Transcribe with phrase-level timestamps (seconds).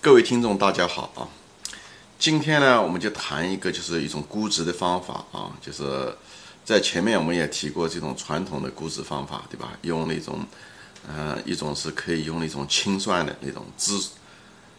[0.00, 1.26] 各位听众，大家好啊！
[2.20, 5.50] 今天呢，我们就谈一个，就是一种估值的方法啊。
[5.60, 6.16] 就是
[6.64, 9.76] 在前面我们也提过这种传统的估值方法，对吧？
[9.82, 10.46] 用那种，
[11.08, 14.00] 呃，一种是可以用那种清算的那种资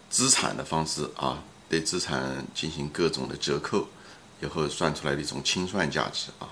[0.10, 3.90] 资产的方式啊，对资产进行各种的折扣，
[4.42, 6.48] 以后算出来的一种清算价值啊。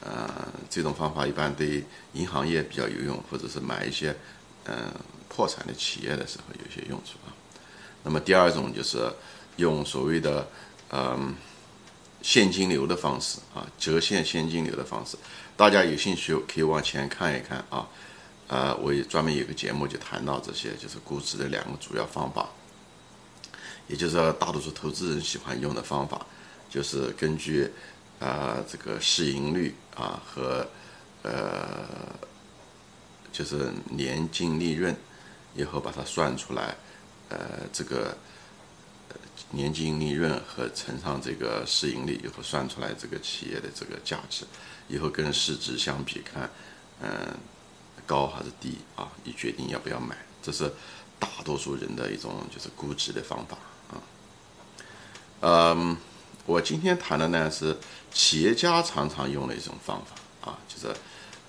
[0.00, 0.28] 呃，
[0.68, 1.84] 这种方法一般对
[2.14, 4.14] 银行业比较有用，或者是买一些
[4.64, 4.92] 嗯
[5.28, 7.30] 破产的企业的时候有些用处啊。
[8.04, 9.12] 那么第二种就是
[9.56, 10.46] 用所谓的
[10.90, 11.34] 嗯
[12.22, 15.16] 现金流的方式啊，折现现金流的方式。
[15.56, 17.88] 大家有兴趣可以往前看一看啊。
[18.46, 22.50] 呃，我也专门有个节目就谈到这些，就是估值的两个主要方法，
[23.88, 26.26] 也就是大多数投资人喜欢用的方法，
[26.68, 27.72] 就是根据
[28.20, 30.68] 啊这个市盈率啊和
[31.22, 31.88] 呃
[33.32, 34.94] 就是年净利润，
[35.56, 36.76] 以后把它算出来。
[37.30, 38.16] 呃，这个
[39.50, 44.44] 年净利润和乘上这个市盈率以后算出来这个企业的这个价值，
[44.88, 46.50] 以后跟市值相比看，
[47.00, 47.36] 嗯，
[48.06, 49.10] 高还是低啊？
[49.24, 50.72] 你决定要不要买，这是
[51.18, 53.56] 大多数人的一种就是估值的方法
[53.90, 53.94] 啊。
[55.40, 55.96] 嗯，
[56.46, 57.76] 我今天谈的呢是
[58.12, 60.94] 企业家常常用的一种方法啊，就是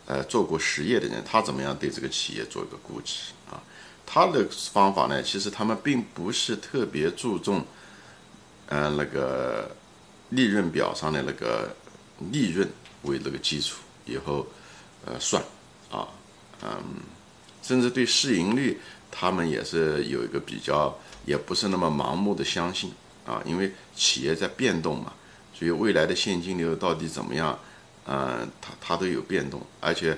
[0.06, 3.62] 呃做过实业的人，他怎么样对这个企业做一个估值啊？
[4.06, 7.66] 他的方法呢，其实他们并不是特别注重，
[8.68, 9.76] 呃，那个
[10.30, 11.76] 利润表上的那个
[12.32, 12.70] 利润
[13.02, 14.46] 为那个基础，以后
[15.06, 15.44] 呃算
[15.92, 16.08] 啊，
[16.62, 16.84] 嗯，
[17.62, 20.96] 甚至对市盈率，他们也是有一个比较，
[21.26, 22.94] 也不是那么盲目的相信
[23.26, 25.12] 啊，因为企业在变动嘛，
[25.54, 27.58] 所以未来的现金流到底怎么样，
[28.06, 30.18] 嗯，它它都有变动，而且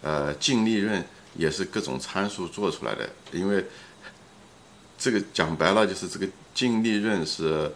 [0.00, 1.04] 呃净利润。
[1.36, 3.64] 也是各种参数做出来的，因为
[4.98, 7.70] 这个讲白了就是这个净利润是，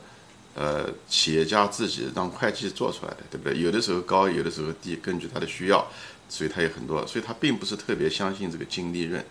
[0.55, 3.61] 呃，企业家自己让会计做出来的，对不对？
[3.61, 5.87] 有的时候高，有的时候低，根据他的需要，
[6.29, 9.23] 所以他有很多，所以他并不是特别相信这个净利润，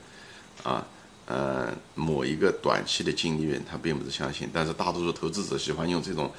[0.63, 0.85] 啊，
[1.25, 6.31] 呃，某一个短期的净利润他并不是相信，但是大多数投资者喜欢用这种，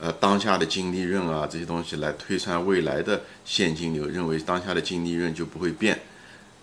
[0.00, 6.00] 呃，当下的净利润啊这些东西来推算未来的现金流，认为当下的净利润就不会变。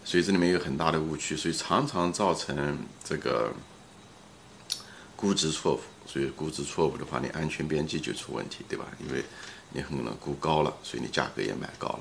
[0.05, 3.51] 所以这里面有很大的误区，所以常常造成这个
[5.17, 5.81] 估值错误。
[6.07, 8.85] 所以估值错误的话，你安全边际就出问题，对吧？
[9.03, 9.25] 因为
[9.71, 11.99] 你可能估高了，所以你价格也买高了，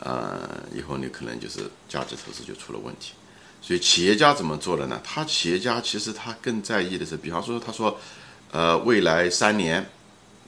[0.00, 3.14] 呃，以后你可能就是价值投资就出了问题。
[3.62, 5.00] 所以企业家怎么做的呢？
[5.02, 7.98] 他企业家其实他更在意的是，比方说他说，
[8.50, 9.84] 呃，未来三年，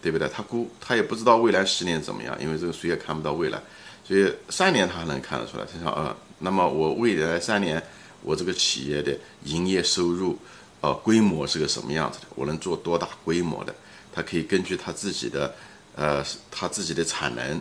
[0.02, 0.28] 对不对？
[0.28, 3.58] 他估他也不知道未来十年怎么样，因为这个谁也看不到未来。
[4.06, 7.82] 所以三年他还能看得出来，他想呃，那么我未来三年
[8.22, 10.38] 我这个企业的营业收入，
[10.80, 12.26] 呃，规模是个什么样子的？
[12.34, 13.74] 我能做多大规模的？
[14.12, 15.54] 他可以根据他自己的，
[15.94, 17.60] 呃，他自己的产能，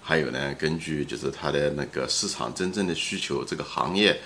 [0.00, 4.18] 还有呢，根据就是他的那个市场真正的需求，这个行业，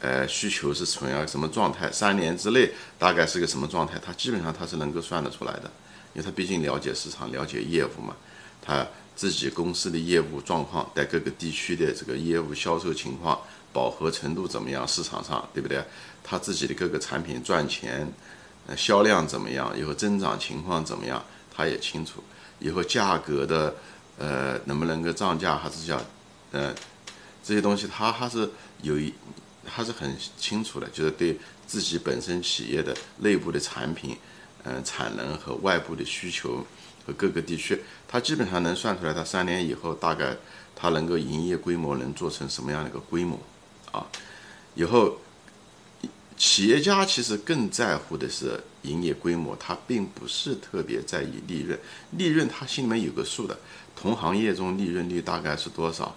[0.00, 1.90] 呃，需求是处于什么状态？
[1.92, 3.98] 三年之内大概是个什么状态？
[3.98, 5.70] 他基本上他是能够算得出来的，
[6.14, 8.16] 因为他毕竟了解市场，了解业务嘛，
[8.60, 8.86] 他。
[9.14, 13.40] 自己公司的业务状况，在各个地区的这个业务销售情况、
[13.72, 14.86] 饱和程度怎么样？
[14.86, 15.82] 市场上对不对？
[16.24, 18.10] 他自己的各个产品赚钱，
[18.66, 19.76] 呃，销量怎么样？
[19.78, 21.22] 以后增长情况怎么样？
[21.54, 22.22] 他也清楚。
[22.58, 23.74] 以后价格的，
[24.18, 26.00] 呃，能不能够涨价，还是叫，
[26.52, 26.74] 呃，
[27.42, 28.48] 这些东西他还是
[28.82, 29.12] 有一，
[29.66, 31.36] 还是很清楚的，就是对
[31.66, 34.16] 自己本身企业的内部的产品，
[34.62, 36.64] 嗯，产能和外部的需求。
[37.06, 40.36] 和各个地区，他基本上能算出来，他三年以后大概
[40.76, 43.40] 他能够营业规模能做成什么样的一个规模，
[43.90, 44.06] 啊，
[44.74, 45.18] 以后
[46.36, 51.78] 企业家其实更在乎的是营业规模，他并不是特别在意利润，
[52.12, 53.58] 利润他心里面有个数的，
[53.96, 56.16] 同行业中利润率大概是多少，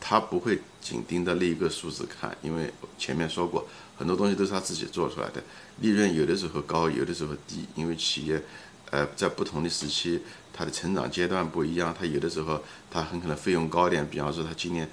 [0.00, 3.66] 他不会紧盯着那一个数字看，因为前面说过
[3.96, 5.42] 很多东西都是他自己做出来的，
[5.80, 8.42] 利润有的时候高，有的时候低，因为企业。
[8.90, 10.22] 呃，在不同的时期，
[10.52, 14.08] 它的成长阶段不一样，它有的时候它很可能费用高点。
[14.08, 14.88] 比方说，它今年，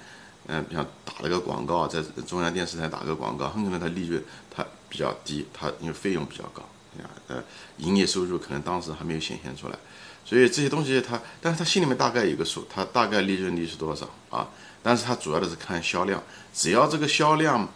[0.48, 6.62] 嗯，比方打了个广告，在中央电视台打个广告，很可能它利润它比较低，它因为费用比较高，
[7.02, 7.42] 啊呃，
[7.78, 9.78] 营业收入可能当时还没有显现出来，
[10.24, 14.48] 所以这些东西它，但是它心里面大概有个数，它大概利润率是多少啊？
[14.82, 16.20] 但是它主要的是看销量，
[16.52, 17.68] 只要这个销量，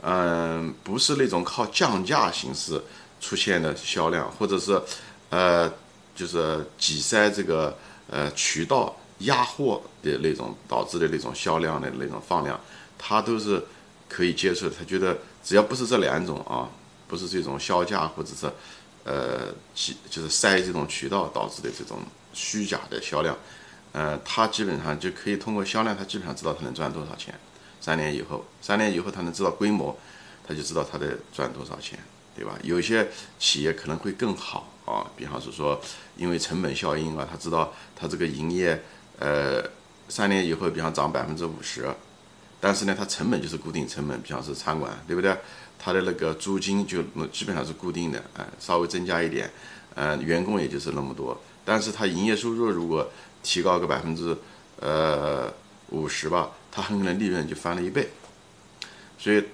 [0.00, 2.80] 嗯，不是那种靠降价形式
[3.20, 4.80] 出现的销量，或者是。
[5.30, 5.72] 呃，
[6.14, 7.76] 就是挤塞这个
[8.08, 12.60] 呃渠道压货的那种导致的那种销量的那种放量，
[12.98, 13.62] 他都是
[14.08, 14.68] 可以接受。
[14.70, 16.68] 他觉得只要不是这两种啊，
[17.08, 18.50] 不是这种销价或者是
[19.04, 21.98] 呃挤，就是塞这种渠道导致的这种
[22.32, 23.36] 虚假的销量，
[23.92, 27.34] 呃，他基本上就可以通过销量，他基本上知道他能赚多少钱。
[27.80, 29.96] 三年以后，三年以后他能知道规模，
[30.46, 31.98] 他就知道他得赚多少钱，
[32.34, 32.58] 对吧？
[32.62, 33.08] 有些
[33.38, 35.78] 企业可能会更好啊，比方是说，
[36.16, 38.80] 因为成本效应啊，他知道他这个营业，
[39.18, 39.62] 呃，
[40.08, 41.92] 三年以后，比方涨百分之五十，
[42.60, 45.36] 但是呢，它成本就是固定成本，比方是餐馆，对不对？
[45.78, 47.02] 它的那个租金就
[47.32, 49.50] 基本上是固定的，哎，稍微增加一点，
[49.94, 53.06] 呃，员工也就是那么多，但是它营业收入如果
[53.42, 54.36] 提高个百分之，
[54.80, 55.52] 呃，
[55.90, 58.08] 五十吧，它很可能利润就翻了一倍，
[59.18, 59.44] 所以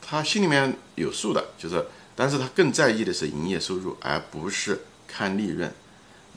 [0.00, 1.84] 他心里面有数的，就是，
[2.20, 5.72] 但是他更在意的是营业收入，而不是看利润。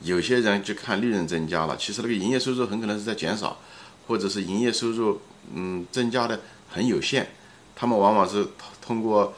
[0.03, 3.57] 有些人就看利润增加了，其实那个营业收入很可能是在减少，
[4.05, 5.19] 或者是营业收入
[5.51, 6.39] 嗯增加的
[6.69, 7.27] 很有限。
[7.75, 8.47] 他们往往是
[8.79, 9.33] 通过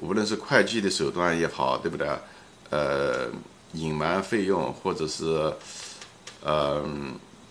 [0.00, 2.08] 无论是会计的手段也好，对不对？
[2.70, 3.28] 呃，
[3.74, 5.52] 隐瞒费用，或者是
[6.42, 6.84] 呃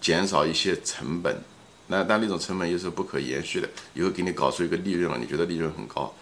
[0.01, 1.41] 减少一些成本。
[1.87, 6.13] 那但那种成本又是不可延续的，以后给你搞出一个利润了，你觉得利润很高，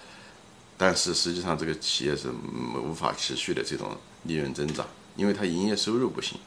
[0.82, 2.30] 但是实际上这个企业是
[2.74, 4.84] 无法持续的这种利润增长，
[5.16, 6.40] 因为它营业收入不行，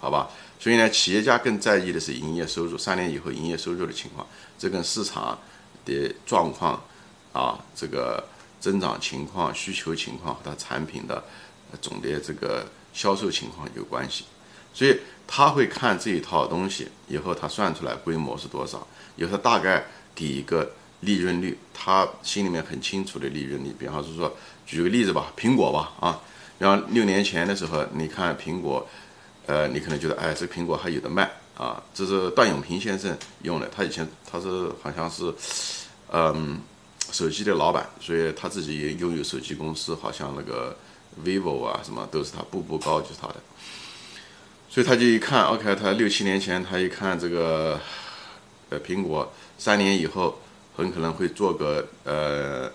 [0.00, 0.28] 好吧？
[0.58, 4.26] 所以呢，企业家更在意的是营业收入，三年以后营业收入的情况，
[4.58, 5.38] 这跟市场
[5.84, 6.82] 的状况。
[7.32, 8.24] 啊，这个
[8.58, 11.22] 增长情况、需求情况和它产品的
[11.82, 14.24] 总的这个销售情况有关系，
[14.72, 19.84] 所以他会看这一套东西，以后他算出来规模是多少，以后他大概
[20.14, 23.74] 给一个利润率，他心里面很清楚的利润率。
[23.78, 26.20] 比方是说，举个例子吧，苹果吧，啊，
[26.58, 28.86] 然后六年前的时候，你看苹果，
[29.46, 35.34] 呃，你可能觉得，哎，这苹果还有的卖啊，这是段永平先生用的，他以前他是好像是，
[36.12, 36.60] 嗯。
[37.12, 40.76] 手机的老板，所以他自己也拥有手机公司，好像那个
[41.24, 43.36] vivo 啊什么都是他，步步高就是他的。
[44.68, 47.80] 所以他就一看，OK，他六七年前他一看这个，
[48.70, 50.36] 呃，苹果三年以后
[50.76, 52.70] 很可能会做个呃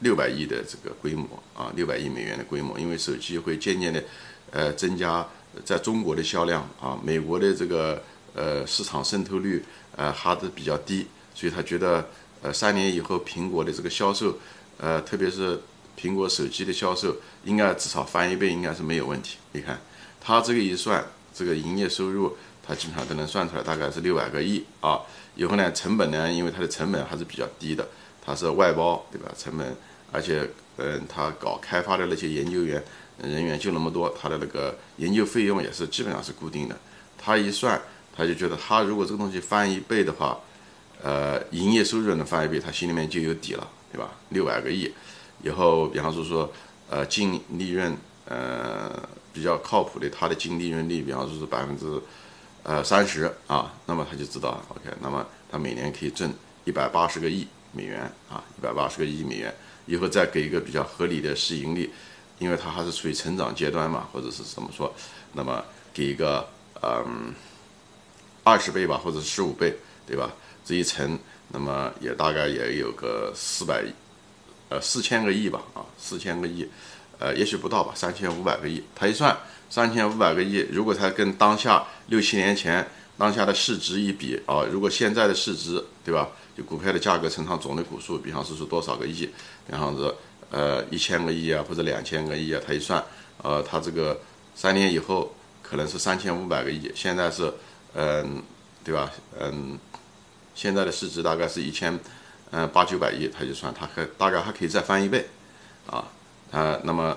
[0.00, 4.04] 六百亿的这个规模啊，六百亿美元的规模，因为手机会渐渐的
[4.50, 5.26] 呃增加
[5.64, 8.02] 在中国的销量啊，美国的这个
[8.34, 9.64] 呃市场渗透率
[9.96, 12.08] 呃还是比较低，所以他觉得。
[12.42, 14.38] 呃，三年以后，苹果的这个销售，
[14.76, 15.58] 呃，特别是
[15.98, 19.38] 苹果手机的销售，应该至少翻一倍，应该是没有问题。
[19.52, 19.80] 你看，
[20.20, 21.02] 他这个一算，
[21.34, 22.36] 这个营业收入，
[22.66, 25.00] 他基本上都能算出来，大概是六百个亿啊。
[25.34, 27.86] 以后呢，成本呢，因为它的成本还是比较低的，
[28.24, 29.30] 它是外包，对吧？
[29.38, 29.76] 成本，
[30.10, 30.48] 而且，
[30.78, 32.82] 嗯，他搞开发的那些研究员
[33.22, 36.76] 人员就那么多，他的那个研究费用也是基本上是固定的。
[37.18, 37.80] 他一算，
[38.16, 40.38] 他就觉得，他如果这个东西翻一倍的话，
[41.02, 44.10] 呃，营业收入能翻一倍，他心里面就有底了，对吧？
[44.30, 44.90] 六百个亿，
[45.42, 46.50] 以后，比方说说，
[46.88, 48.90] 呃，净利润，呃，
[49.32, 51.84] 比较靠谱的，他的净利润率，比方说是百分之，
[52.68, 56.34] 呃，三十啊，那么他就知道，OK，那么他每年可以挣
[56.64, 59.54] 一百八十个亿美元啊，一百八十个亿美元，
[59.86, 61.88] 以后再给一个比较合理的市盈率，
[62.40, 64.92] 因为它还是处于成长阶段嘛，或者是怎么说，
[65.34, 65.64] 那么
[65.94, 66.44] 给一个，
[66.82, 67.32] 嗯，
[68.42, 69.72] 二十倍吧，或者十五倍，
[70.04, 70.32] 对吧？
[70.64, 71.16] 这一层，
[71.52, 73.84] 那么也大概也有个四百，
[74.70, 76.68] 呃，四千个亿吧，啊，四千个亿，
[77.18, 78.82] 呃，也许不到吧，三千五百个亿。
[78.94, 79.36] 他一算，
[79.70, 82.86] 三千五百个亿，如果他跟当下六七年前
[83.18, 86.28] 当下的市值一比，啊，如果现在的市值，对吧？
[86.56, 89.28] 就股票的价格乘上总的股数，比方说是多少个亿，
[89.66, 90.14] 比方说，
[90.50, 93.02] 呃，一千个亿啊，或者两千个亿啊，他一算，
[93.42, 94.18] 呃，他这个
[94.54, 97.52] 三年以后可能是三千五百个亿，现在是，
[97.94, 98.42] 嗯，
[98.84, 99.10] 对吧？
[99.38, 99.78] 嗯。
[100.54, 102.00] 现在的市值大概是一千，
[102.50, 105.28] 嗯，八九百亿，他就算他可大概还可以再翻一倍，
[105.86, 106.02] 啊，
[106.50, 107.16] 他那么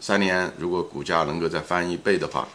[0.00, 2.46] 三年如果股价能够再翻一倍的话，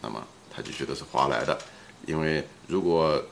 [0.00, 0.22] 那么
[0.54, 1.58] 他就觉得是划来的，
[2.06, 3.22] 因为如果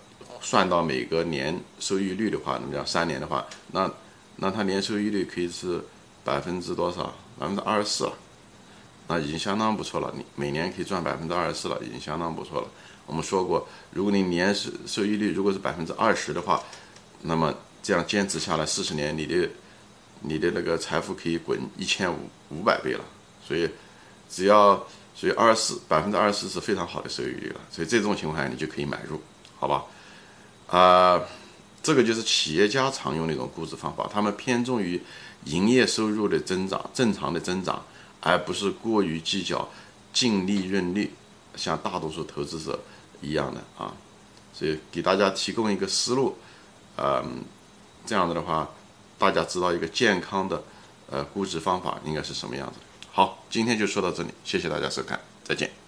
[0.40, 3.90] 算到每个年收益率的话，那么讲三年的话，那
[4.36, 5.82] 那他年收益率可以是
[6.24, 7.14] 百分之多少？
[7.38, 8.12] 百分之二十四了，
[9.08, 10.12] 那已经相当不错了。
[10.16, 12.68] 你每年可以赚百分之二十四了，已经相当不错了。
[13.06, 16.62] 我们说过，如果你年收收益率如果是百分之二十的话，
[17.22, 19.48] 那么这样坚持下来四十年，你的
[20.20, 23.04] 你的那个财富可以滚一千五五百倍了。
[23.46, 23.68] 所以
[24.28, 27.60] 只要所以二十四百分之二十四是非常好的收益率了。
[27.70, 29.20] 所以这种情况下你就可以买入，
[29.58, 29.84] 好吧？
[30.68, 31.22] 啊，
[31.82, 35.00] 这个就是企业家常用的一种估值方法，他们偏重于
[35.44, 37.84] 营业收入的增长，正常的增长，
[38.20, 39.68] 而不是过于计较
[40.12, 41.12] 净利润率，
[41.56, 42.78] 像大多数投资者。
[43.22, 43.94] 一样的啊，
[44.50, 46.38] 所以给大家提供一个思路，
[46.96, 47.44] 嗯，
[48.06, 48.66] 这样子的话，
[49.20, 50.62] 大家知道一个健康的
[51.10, 52.78] 呃估值方法应该是什么样子。
[53.12, 55.79] 好，今天就说到这里，谢谢大家收看，再见。